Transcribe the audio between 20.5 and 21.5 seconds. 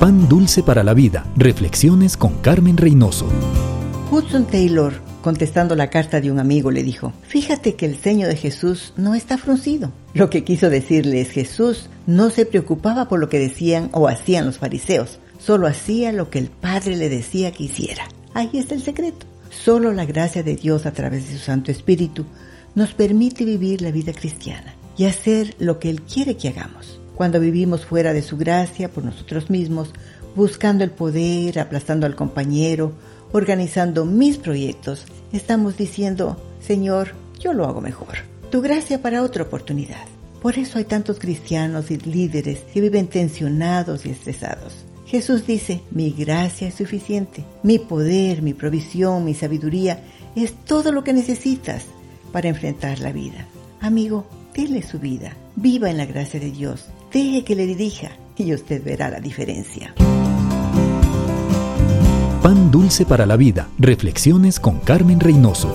Dios a través de su